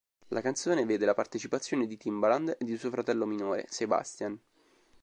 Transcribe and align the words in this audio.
La 0.29 0.41
canzone 0.41 0.83
vede 0.87 1.05
la 1.05 1.13
partecipazione 1.13 1.85
di 1.85 1.95
Timbaland 1.95 2.57
e 2.59 2.65
di 2.65 2.75
suo 2.75 2.89
fratello 2.89 3.27
minore, 3.27 3.65
Sebastian. 3.69 4.35